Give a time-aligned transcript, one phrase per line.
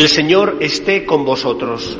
[0.00, 1.98] El Señor esté con vosotros.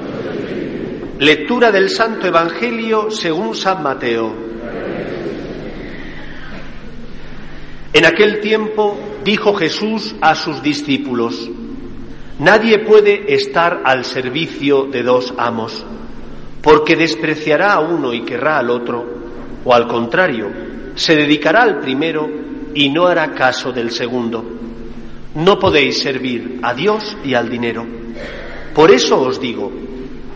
[1.18, 4.49] Lectura del Santo Evangelio según San Mateo.
[7.92, 11.50] En aquel tiempo dijo Jesús a sus discípulos,
[12.38, 15.84] Nadie puede estar al servicio de dos amos,
[16.62, 19.04] porque despreciará a uno y querrá al otro,
[19.62, 20.50] o al contrario,
[20.94, 22.26] se dedicará al primero
[22.74, 24.42] y no hará caso del segundo.
[25.34, 27.86] No podéis servir a Dios y al dinero.
[28.74, 29.70] Por eso os digo,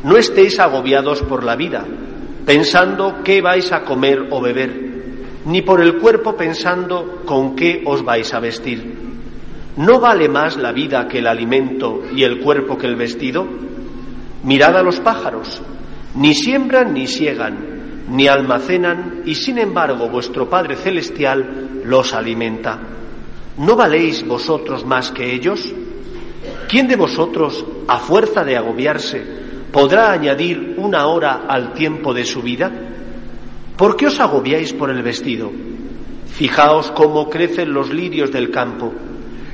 [0.02, 1.86] no estéis agobiados por la vida,
[2.44, 4.83] pensando qué vais a comer o beber,
[5.46, 9.04] ni por el cuerpo pensando con qué os vais a vestir.
[9.76, 13.46] ¿No vale más la vida que el alimento y el cuerpo que el vestido?
[14.44, 15.60] Mirad a los pájaros,
[16.14, 22.78] ni siembran ni siegan, ni almacenan, y sin embargo vuestro Padre Celestial los alimenta.
[23.58, 25.74] ¿No valéis vosotros más que ellos?
[26.68, 29.22] ¿Quién de vosotros, a fuerza de agobiarse,
[29.72, 32.70] podrá añadir una hora al tiempo de su vida?
[33.76, 35.50] ¿Por qué os agobiáis por el vestido?
[36.26, 38.92] Fijaos cómo crecen los lirios del campo,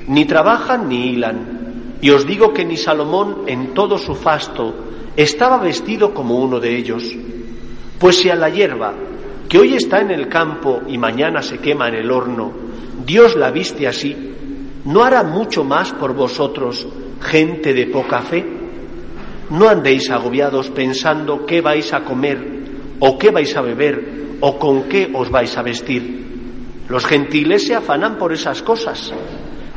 [0.08, 1.96] ni trabajan ni hilan.
[2.02, 4.74] Y os digo que ni Salomón en todo su fasto
[5.16, 7.02] estaba vestido como uno de ellos.
[7.98, 8.92] Pues si a la hierba,
[9.48, 12.52] que hoy está en el campo y mañana se quema en el horno,
[13.06, 14.16] Dios la viste así,
[14.84, 16.86] ¿no hará mucho más por vosotros,
[17.22, 18.44] gente de poca fe?
[19.50, 22.60] No andéis agobiados pensando qué vais a comer,
[23.00, 26.20] o qué vais a beber, o con qué os vais a vestir.
[26.88, 29.12] Los gentiles se afanan por esas cosas.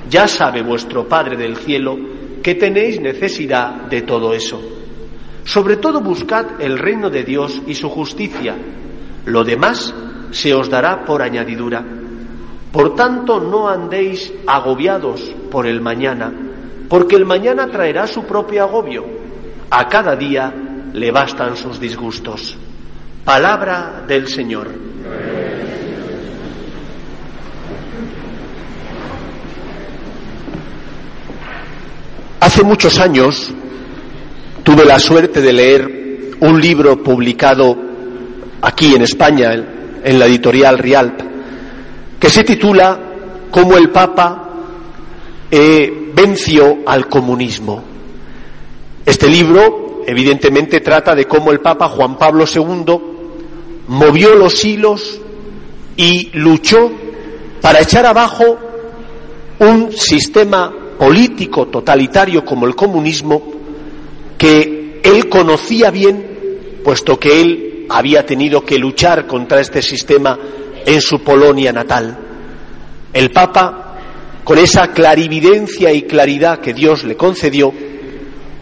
[0.10, 1.98] Ya sabe vuestro Padre del cielo
[2.42, 4.62] que tenéis necesidad de todo eso.
[5.46, 8.56] Sobre todo buscad el reino de Dios y su justicia.
[9.26, 9.94] Lo demás
[10.32, 11.84] se os dará por añadidura.
[12.72, 16.34] Por tanto, no andéis agobiados por el mañana,
[16.90, 19.06] porque el mañana traerá su propio agobio.
[19.70, 20.52] A cada día
[20.94, 22.58] le bastan sus disgustos.
[23.26, 24.70] Palabra del Señor.
[32.42, 33.50] Hace muchos años
[34.62, 37.78] tuve la suerte de leer un libro publicado
[38.62, 39.54] aquí en España,
[40.04, 41.22] en la editorial Rialp,
[42.20, 43.00] que se titula
[43.50, 44.50] Cómo el Papa
[45.50, 47.82] eh, venció al comunismo.
[49.06, 53.13] Este libro, evidentemente, trata de cómo el Papa Juan Pablo II
[53.88, 55.20] movió los hilos
[55.96, 56.92] y luchó
[57.62, 58.58] para echar abajo
[59.60, 63.42] un sistema político totalitario como el comunismo
[64.38, 70.38] que él conocía bien, puesto que él había tenido que luchar contra este sistema
[70.86, 72.18] en su Polonia natal.
[73.14, 73.96] El Papa,
[74.44, 77.74] con esa clarividencia y claridad que Dios le concedió,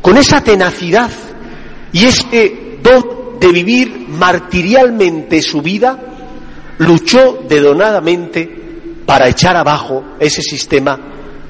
[0.01, 1.09] con esa tenacidad
[1.93, 5.97] y ese don de vivir martirialmente su vida,
[6.77, 8.47] luchó dedonadamente
[9.03, 10.99] para echar abajo ese sistema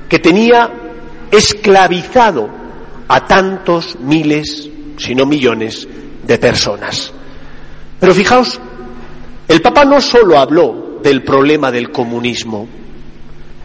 [0.07, 0.71] que tenía
[1.29, 2.49] esclavizado
[3.09, 5.85] a tantos miles, si no millones,
[6.25, 7.11] de personas.
[7.99, 8.57] Pero fijaos
[9.49, 12.69] el Papa no solo habló del problema del comunismo,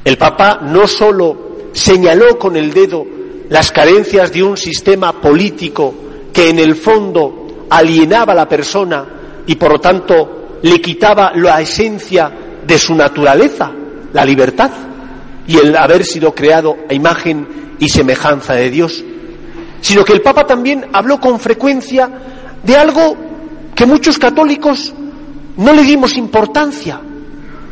[0.04, 3.06] el Papa no solo señaló con el dedo
[3.50, 5.94] las carencias de un sistema político
[6.32, 9.04] que en el fondo alienaba a la persona
[9.46, 12.32] y por lo tanto le quitaba la esencia
[12.66, 13.70] de su naturaleza,
[14.12, 14.70] la libertad,
[15.46, 19.04] y el haber sido creado a imagen y semejanza de Dios,
[19.80, 22.10] sino que el Papa también habló con frecuencia
[22.62, 23.16] de algo
[23.74, 24.92] que muchos católicos
[25.56, 27.00] no le dimos importancia,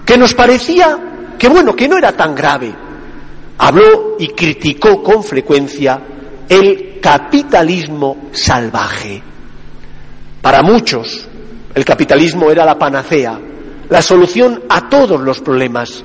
[0.05, 0.99] que nos parecía
[1.39, 2.75] que bueno, que no era tan grave.
[3.59, 6.01] Habló y criticó con frecuencia
[6.49, 9.23] el capitalismo salvaje.
[10.45, 11.27] Para muchos,
[11.75, 13.41] el capitalismo era la panacea,
[13.89, 16.05] la solución a todos los problemas.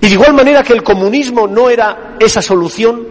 [0.00, 3.04] Y de igual manera que el comunismo no era esa solución,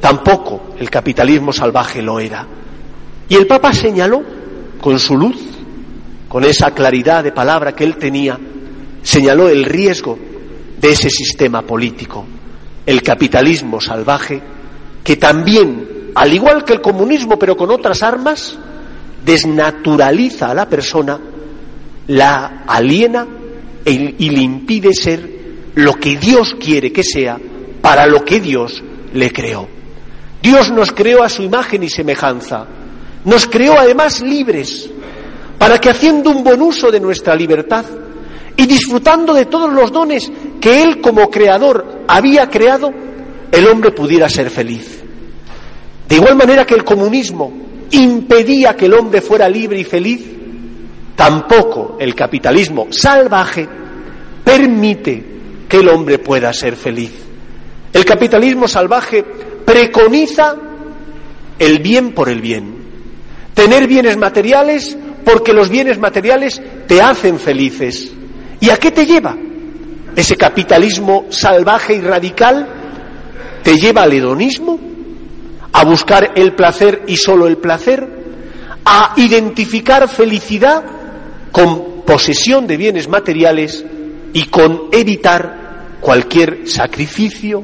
[0.00, 2.46] tampoco el capitalismo salvaje lo era.
[3.28, 4.22] Y el Papa señaló
[4.80, 5.42] con su luz,
[6.28, 8.38] con esa claridad de palabra que él tenía,
[9.02, 10.16] señaló el riesgo
[10.80, 12.24] de ese sistema político,
[12.86, 14.40] el capitalismo salvaje,
[15.02, 18.56] que también, al igual que el comunismo, pero con otras armas,
[19.24, 21.18] desnaturaliza a la persona,
[22.08, 23.26] la aliena
[23.84, 25.40] e y le impide ser
[25.74, 27.38] lo que Dios quiere que sea
[27.80, 28.82] para lo que Dios
[29.14, 29.68] le creó.
[30.42, 32.66] Dios nos creó a su imagen y semejanza.
[33.24, 34.88] Nos creó además libres,
[35.58, 37.84] para que haciendo un buen uso de nuestra libertad
[38.56, 40.30] y disfrutando de todos los dones
[40.60, 42.90] que Él como creador había creado,
[43.52, 45.02] el hombre pudiera ser feliz.
[46.08, 47.52] De igual manera que el comunismo
[47.90, 50.24] impedía que el hombre fuera libre y feliz,
[51.16, 53.68] tampoco el capitalismo salvaje
[54.44, 55.24] permite
[55.68, 57.12] que el hombre pueda ser feliz.
[57.92, 59.24] El capitalismo salvaje
[59.64, 60.56] preconiza
[61.58, 62.74] el bien por el bien.
[63.54, 68.12] Tener bienes materiales porque los bienes materiales te hacen felices.
[68.60, 69.36] ¿Y a qué te lleva?
[70.16, 72.66] Ese capitalismo salvaje y radical
[73.62, 74.78] te lleva al hedonismo,
[75.72, 78.06] a buscar el placer y solo el placer,
[78.84, 80.84] a identificar felicidad
[81.52, 83.84] con posesión de bienes materiales
[84.32, 87.62] y con evitar cualquier sacrificio,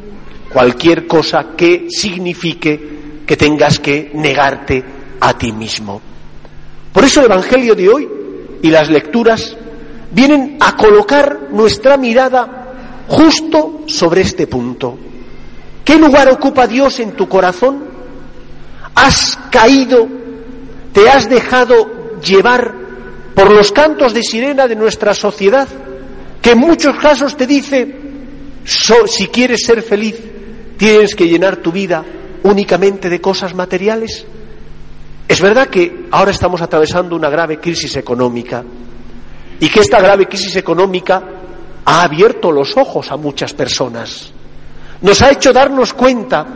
[0.52, 4.84] cualquier cosa que signifique que tengas que negarte
[5.20, 6.00] a ti mismo.
[6.92, 8.08] Por eso el Evangelio de hoy
[8.62, 9.56] y las lecturas
[10.12, 12.74] vienen a colocar nuestra mirada
[13.08, 14.96] justo sobre este punto.
[15.84, 17.85] ¿Qué lugar ocupa Dios en tu corazón?
[18.96, 20.08] ¿Has caído,
[20.92, 22.74] te has dejado llevar
[23.34, 25.68] por los cantos de sirena de nuestra sociedad?
[26.46, 27.92] que en muchos casos te dice,
[28.64, 30.14] si quieres ser feliz,
[30.76, 32.04] tienes que llenar tu vida
[32.44, 34.24] únicamente de cosas materiales.
[35.26, 38.62] Es verdad que ahora estamos atravesando una grave crisis económica
[39.58, 41.20] y que esta grave crisis económica
[41.84, 44.32] ha abierto los ojos a muchas personas.
[45.00, 46.46] Nos ha hecho darnos cuenta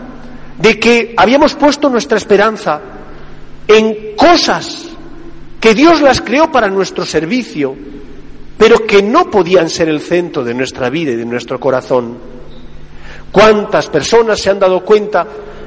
[0.60, 2.80] de que habíamos puesto nuestra esperanza
[3.66, 4.88] en cosas
[5.60, 7.76] que Dios las creó para nuestro servicio
[8.60, 12.18] pero que no podían ser el centro de nuestra vida y de nuestro corazón.
[13.32, 15.26] ¿Cuántas personas se han dado cuenta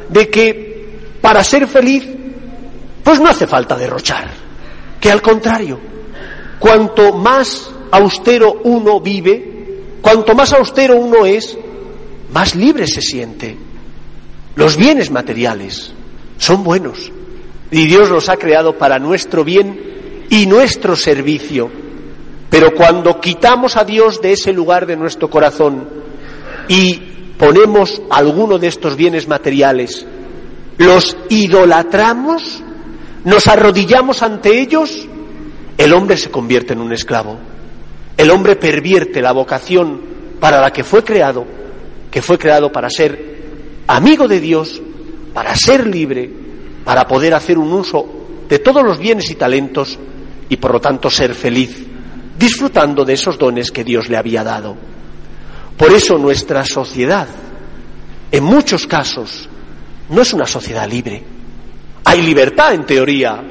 [0.09, 2.05] de que para ser feliz,
[3.03, 4.29] pues no hace falta derrochar,
[4.99, 5.79] que al contrario,
[6.59, 11.57] cuanto más austero uno vive, cuanto más austero uno es,
[12.31, 13.57] más libre se siente.
[14.55, 15.93] Los bienes materiales
[16.37, 17.11] son buenos
[17.71, 21.71] y Dios los ha creado para nuestro bien y nuestro servicio.
[22.49, 25.89] Pero cuando quitamos a Dios de ese lugar de nuestro corazón
[26.67, 26.95] y
[27.37, 30.05] ponemos alguno de estos bienes materiales,
[30.77, 32.61] los idolatramos,
[33.25, 35.07] nos arrodillamos ante ellos,
[35.77, 37.39] el hombre se convierte en un esclavo.
[38.15, 39.99] El hombre pervierte la vocación
[40.39, 41.45] para la que fue creado,
[42.11, 43.32] que fue creado para ser
[43.87, 44.81] amigo de Dios,
[45.33, 46.29] para ser libre,
[46.83, 48.05] para poder hacer un uso
[48.47, 49.97] de todos los bienes y talentos
[50.49, 51.87] y por lo tanto ser feliz
[52.37, 54.75] disfrutando de esos dones que Dios le había dado.
[55.77, 57.27] Por eso nuestra sociedad,
[58.31, 59.47] en muchos casos,
[60.09, 61.23] no es una sociedad libre.
[62.03, 63.41] Hay libertad en teoría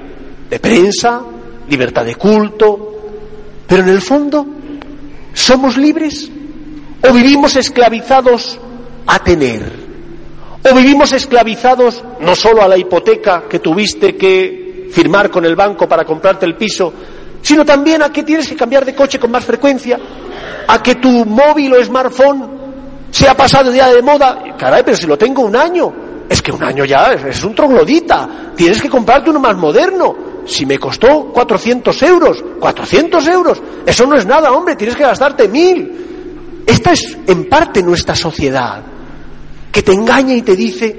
[0.49, 1.23] de prensa,
[1.69, 2.93] libertad de culto,
[3.67, 4.47] pero en el fondo,
[5.33, 6.31] ¿somos libres?
[7.09, 8.59] ¿O vivimos esclavizados
[9.07, 9.82] a tener?
[10.71, 15.89] ¿O vivimos esclavizados no solo a la hipoteca que tuviste que firmar con el banco
[15.89, 16.93] para comprarte el piso,
[17.41, 19.99] sino también a que tienes que cambiar de coche con más frecuencia,
[20.69, 22.63] a que tu móvil o smartphone
[23.11, 24.57] se ha pasado ya de moda.
[24.57, 25.93] Caray, pero si lo tengo un año,
[26.29, 30.33] es que un año ya es, un troglodita, tienes que comprarte uno más moderno.
[30.47, 35.49] Si me costó 400 euros, 400 euros, eso no es nada, hombre, tienes que gastarte
[35.49, 36.63] mil.
[36.67, 38.83] Esta es en parte nuestra sociedad,
[39.73, 40.95] que te engaña y te dice,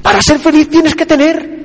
[0.00, 1.56] para ser feliz tienes que tener,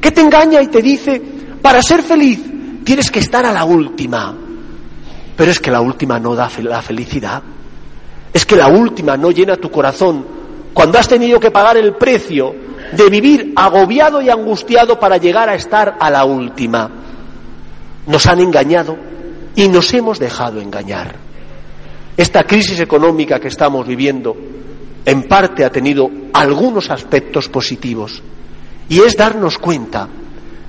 [0.00, 1.20] que te engaña y te dice,
[1.60, 2.54] para ser feliz
[2.84, 4.36] Tienes que estar a la última.
[5.36, 7.42] Pero es que la última no da la felicidad.
[8.32, 10.24] Es que la última no llena tu corazón
[10.74, 12.54] cuando has tenido que pagar el precio
[12.92, 16.90] de vivir agobiado y angustiado para llegar a estar a la última.
[18.06, 18.96] Nos han engañado
[19.56, 21.14] y nos hemos dejado engañar.
[22.16, 24.36] Esta crisis económica que estamos viviendo
[25.04, 28.22] en parte ha tenido algunos aspectos positivos
[28.88, 30.08] y es darnos cuenta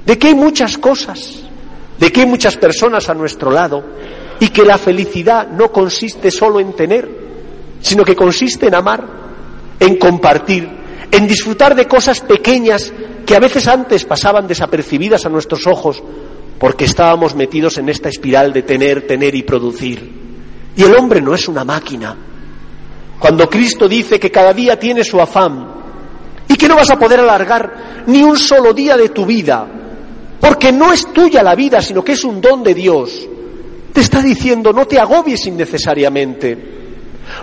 [0.05, 1.45] de que hay muchas cosas
[1.99, 3.83] de que hay muchas personas a nuestro lado
[4.39, 7.09] y que la felicidad no consiste solo en tener,
[7.81, 9.05] sino que consiste en amar,
[9.79, 10.69] en compartir,
[11.11, 12.91] en disfrutar de cosas pequeñas
[13.25, 16.03] que a veces antes pasaban desapercibidas a nuestros ojos
[16.59, 20.25] porque estábamos metidos en esta espiral de tener, tener y producir.
[20.75, 22.15] Y el hombre no es una máquina.
[23.19, 25.67] Cuando Cristo dice que cada día tiene su afán
[26.48, 29.67] y que no vas a poder alargar ni un solo día de tu vida,
[30.39, 33.27] porque no es tuya la vida, sino que es un don de Dios,
[33.93, 36.57] te está diciendo no te agobies innecesariamente.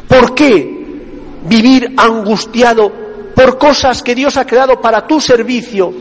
[0.07, 0.83] ¿Por qué
[1.49, 2.93] vivir angustiado
[3.35, 5.93] por cosas que Dios ha creado para tu servicio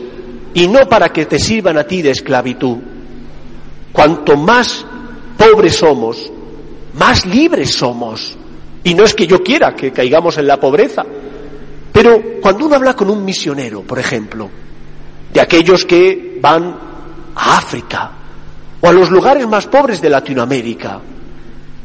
[0.54, 2.76] y no para que te sirvan a ti de esclavitud?
[3.92, 4.84] Cuanto más
[5.36, 6.30] pobres somos,
[6.94, 8.36] más libres somos.
[8.84, 11.04] Y no es que yo quiera que caigamos en la pobreza,
[11.92, 14.48] pero cuando uno habla con un misionero, por ejemplo,
[15.32, 16.76] de aquellos que van
[17.34, 18.10] a África
[18.80, 21.00] o a los lugares más pobres de Latinoamérica,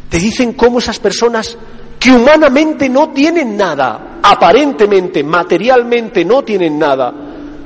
[0.10, 1.58] te dicen cómo esas personas
[2.00, 7.13] que humanamente no tienen nada, aparentemente, materialmente no tienen nada,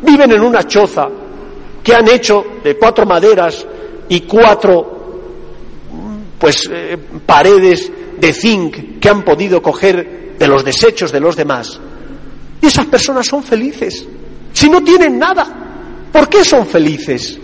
[0.01, 1.07] viven en una choza
[1.83, 3.65] que han hecho de cuatro maderas
[4.09, 4.99] y cuatro
[6.37, 11.79] pues eh, paredes de zinc que han podido coger de los desechos de los demás.
[12.61, 14.05] Y esas personas son felices.
[14.53, 17.39] Si no tienen nada, ¿por qué son felices?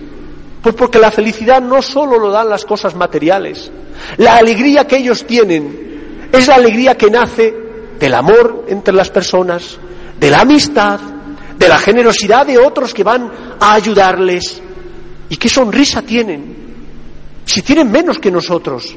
[0.61, 3.71] Pues porque la felicidad no solo lo dan las cosas materiales.
[4.17, 7.55] La alegría que ellos tienen es la alegría que nace
[7.99, 9.79] del amor entre las personas,
[10.19, 10.99] de la amistad,
[11.57, 14.61] de la generosidad de otros que van a ayudarles.
[15.29, 16.55] ¿Y qué sonrisa tienen?
[17.45, 18.95] Si tienen menos que nosotros,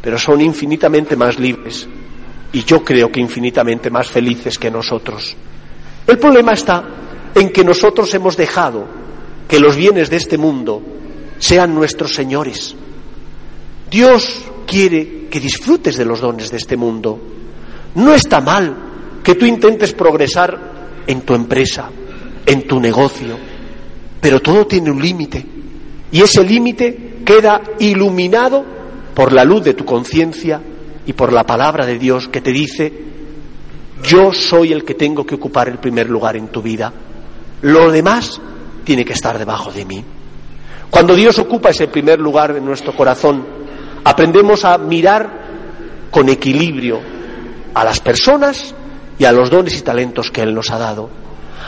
[0.00, 1.88] pero son infinitamente más libres
[2.52, 5.36] y yo creo que infinitamente más felices que nosotros.
[6.06, 6.84] El problema está
[7.34, 8.86] en que nosotros hemos dejado
[9.46, 10.82] que los bienes de este mundo
[11.38, 12.74] sean nuestros señores.
[13.90, 17.20] Dios quiere que disfrutes de los dones de este mundo.
[17.94, 18.76] No está mal
[19.22, 21.90] que tú intentes progresar en tu empresa,
[22.46, 23.36] en tu negocio,
[24.20, 25.44] pero todo tiene un límite
[26.12, 28.79] y ese límite queda iluminado
[29.14, 30.60] por la luz de tu conciencia
[31.06, 32.92] y por la palabra de Dios que te dice,
[34.02, 36.92] yo soy el que tengo que ocupar el primer lugar en tu vida.
[37.62, 38.40] Lo demás
[38.84, 40.04] tiene que estar debajo de mí.
[40.90, 43.44] Cuando Dios ocupa ese primer lugar en nuestro corazón,
[44.04, 47.00] aprendemos a mirar con equilibrio
[47.74, 48.74] a las personas
[49.18, 51.10] y a los dones y talentos que Él nos ha dado.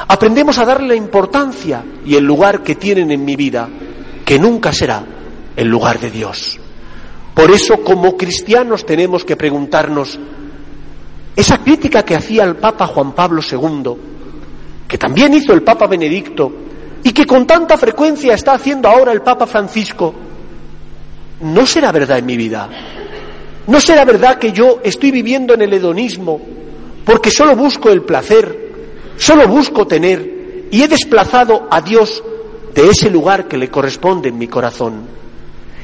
[0.09, 3.69] Aprendemos a darle la importancia y el lugar que tienen en mi vida,
[4.25, 5.05] que nunca será
[5.55, 6.59] el lugar de Dios.
[7.35, 10.19] Por eso, como cristianos, tenemos que preguntarnos,
[11.35, 13.93] esa crítica que hacía el Papa Juan Pablo II,
[14.87, 16.53] que también hizo el Papa Benedicto,
[17.03, 20.15] y que con tanta frecuencia está haciendo ahora el Papa Francisco,
[21.41, 22.69] ¿no será verdad en mi vida?
[23.67, 26.41] ¿No será verdad que yo estoy viviendo en el hedonismo
[27.05, 28.73] porque solo busco el placer,
[29.17, 32.23] solo busco tener y he desplazado a Dios
[32.75, 35.07] de ese lugar que le corresponde en mi corazón?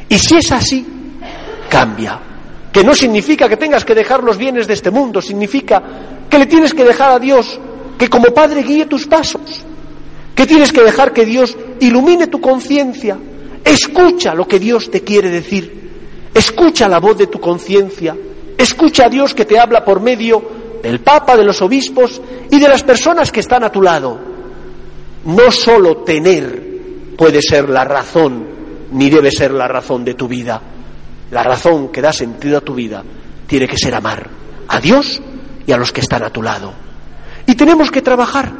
[0.08, 0.86] Y si es así,
[1.68, 2.18] cambia.
[2.72, 5.82] Que no significa que tengas que dejar los bienes de este mundo, significa
[6.28, 7.58] que le tienes que dejar a Dios
[7.98, 9.64] que como Padre guíe tus pasos,
[10.34, 13.18] que tienes que dejar que Dios ilumine tu conciencia,
[13.64, 18.16] escucha lo que Dios te quiere decir, escucha la voz de tu conciencia,
[18.56, 20.42] escucha a Dios que te habla por medio
[20.82, 22.20] del Papa, de los obispos
[22.50, 24.18] y de las personas que están a tu lado.
[25.24, 28.46] No solo tener puede ser la razón,
[28.92, 30.62] ni debe ser la razón de tu vida
[31.30, 33.02] la razón que da sentido a tu vida
[33.46, 34.28] tiene que ser amar
[34.68, 35.20] a Dios
[35.66, 36.72] y a los que están a tu lado.
[37.46, 38.50] Y tenemos que trabajar,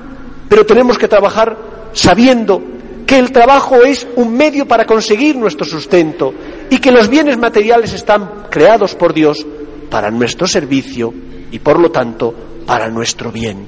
[0.48, 1.56] pero tenemos que trabajar
[1.92, 2.62] sabiendo
[3.06, 6.34] que el trabajo es un medio para conseguir nuestro sustento
[6.68, 9.46] y que los bienes materiales están creados por Dios
[9.90, 11.14] para nuestro servicio
[11.50, 12.34] y por lo tanto
[12.66, 13.66] para nuestro bien.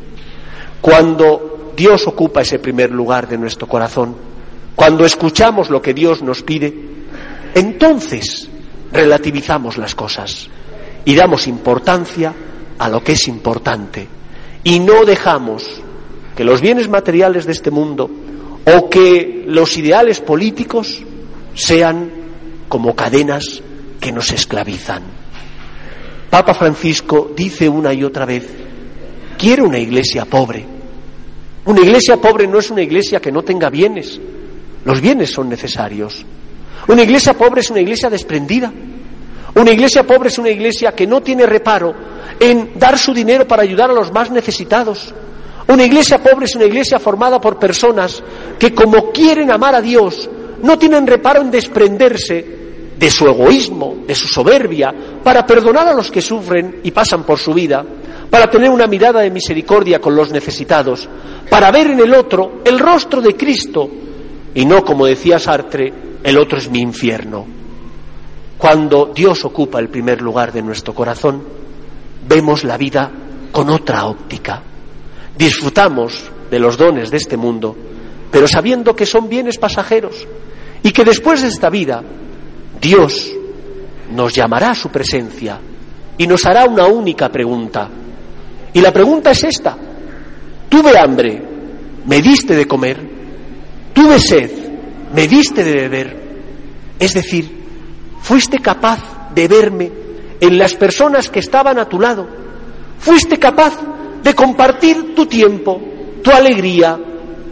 [0.83, 4.14] Cuando Dios ocupa ese primer lugar de nuestro corazón,
[4.76, 6.75] cuando escuchamos lo que Dios nos pide,
[7.54, 8.50] entonces
[8.92, 10.49] relativizamos las cosas
[11.04, 12.35] y damos importancia
[12.78, 14.06] a lo que es importante
[14.64, 15.80] y no dejamos
[16.37, 18.11] que los bienes materiales de este mundo
[18.64, 21.02] o que los ideales políticos
[21.54, 22.11] sean
[22.68, 23.62] como cadenas
[24.00, 25.02] que nos esclavizan.
[26.30, 28.49] Papa Francisco dice una y otra vez,
[29.37, 30.64] quiero una iglesia pobre.
[31.64, 34.20] Una iglesia pobre no es una iglesia que no tenga bienes.
[34.85, 36.25] Los bienes son necesarios.
[36.90, 38.73] Una iglesia pobre es una iglesia desprendida.
[39.54, 41.94] Una iglesia pobre es una iglesia que no tiene reparo
[42.40, 45.14] en dar su dinero para ayudar a los más necesitados.
[45.68, 48.20] Una iglesia pobre es una iglesia formada por personas
[48.59, 50.28] que como quieren amar a Dios,
[50.64, 52.59] no tienen reparo en desprenderse
[52.99, 54.92] de su egoísmo, de su soberbia,
[55.23, 57.85] para perdonar a los que sufren y pasan por su vida,
[58.28, 61.09] para tener una mirada de misericordia con los necesitados,
[61.49, 63.88] para ver en el otro el rostro de Cristo
[64.52, 67.47] y no, como decía Sartre, el otro es mi infierno.
[68.59, 71.43] Cuando Dios ocupa el primer lugar de nuestro corazón,
[72.29, 73.11] vemos la vida
[73.50, 74.62] con otra óptica.
[75.37, 77.75] Disfrutamos de los dones de este mundo,
[78.31, 80.27] pero sabiendo que son bienes pasajeros
[80.83, 82.03] y que después de esta vida
[82.81, 83.33] Dios
[84.12, 85.59] nos llamará a su presencia
[86.19, 87.89] y nos hará una única pregunta.
[88.73, 89.77] Y la pregunta es esta.
[90.69, 91.43] Tuve hambre,
[92.07, 93.00] me diste de comer,
[93.95, 94.50] tuve sed,
[95.14, 96.31] me diste de beber.
[96.99, 97.50] Es decir,
[98.23, 99.90] fuiste capaz de verme
[100.40, 102.26] en las personas que estaban a tu lado.
[102.99, 103.79] Fuiste capaz
[104.23, 105.81] de compartir tu tiempo,
[106.23, 106.99] tu alegría,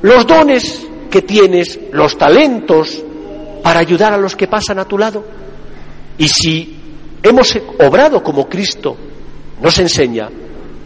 [0.02, 3.02] los dones que tienes, los talentos
[3.62, 5.24] para ayudar a los que pasan a tu lado.
[6.18, 6.76] Y si
[7.22, 8.96] hemos obrado como Cristo
[9.60, 10.28] nos enseña,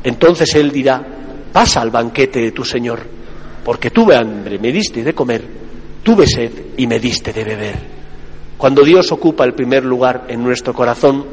[0.05, 1.05] entonces Él dirá,
[1.53, 3.01] pasa al banquete de tu Señor,
[3.65, 5.43] porque tuve hambre, me diste de comer,
[6.03, 7.77] tuve sed y me diste de beber.
[8.59, 11.27] Cuando Dios ocupa el primer lugar en nuestro corazón,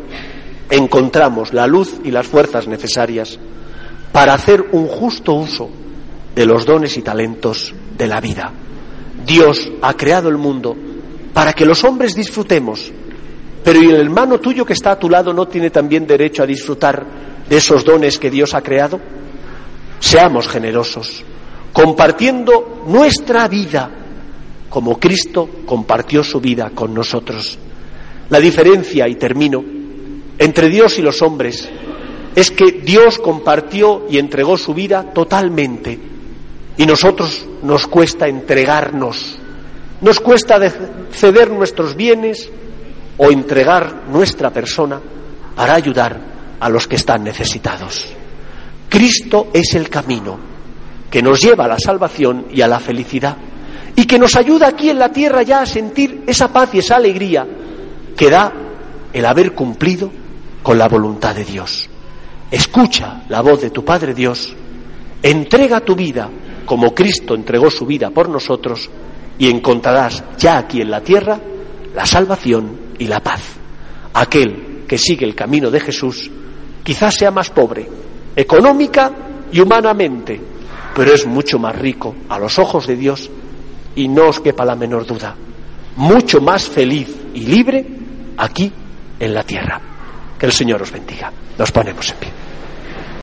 [0.69, 3.39] encontramos la luz y las fuerzas necesarias
[4.11, 5.69] para hacer un justo uso
[6.35, 8.51] de los dones y talentos de la vida.
[9.25, 10.75] Dios ha creado el mundo
[11.33, 12.91] para que los hombres disfrutemos,
[13.63, 16.47] pero ¿y el hermano tuyo que está a tu lado no tiene también derecho a
[16.47, 17.05] disfrutar
[17.47, 18.99] de esos dones que Dios ha creado?
[19.99, 21.23] Seamos generosos,
[21.73, 23.91] compartiendo nuestra vida
[24.69, 27.57] como Cristo compartió su vida con nosotros.
[28.29, 29.63] La diferencia, y termino,
[30.37, 31.69] entre Dios y los hombres
[32.35, 35.99] es que Dios compartió y entregó su vida totalmente
[36.77, 39.37] y nosotros nos cuesta entregarnos,
[39.99, 40.57] nos cuesta
[41.11, 42.49] ceder nuestros bienes
[43.17, 45.01] o entregar nuestra persona
[45.55, 46.21] para ayudar
[46.59, 48.05] a los que están necesitados.
[48.87, 50.39] Cristo es el camino
[51.11, 53.35] que nos lleva a la salvación y a la felicidad
[53.99, 56.95] y que nos ayuda aquí en la tierra ya a sentir esa paz y esa
[56.95, 57.45] alegría
[58.15, 58.49] que da
[59.11, 60.09] el haber cumplido
[60.63, 61.89] con la voluntad de Dios.
[62.49, 64.55] Escucha la voz de tu Padre Dios,
[65.21, 66.29] entrega tu vida
[66.65, 68.89] como Cristo entregó su vida por nosotros
[69.37, 71.37] y encontrarás ya aquí en la tierra
[71.93, 73.41] la salvación y la paz.
[74.13, 76.31] Aquel que sigue el camino de Jesús
[76.85, 77.85] quizás sea más pobre,
[78.33, 79.11] económica
[79.51, 80.39] y humanamente,
[80.95, 83.29] pero es mucho más rico a los ojos de Dios
[83.99, 85.35] y no os quepa la menor duda,
[85.97, 87.85] mucho más feliz y libre
[88.37, 88.71] aquí
[89.19, 89.81] en la tierra.
[90.39, 91.29] Que el Señor os bendiga.
[91.57, 92.38] Nos ponemos en pie.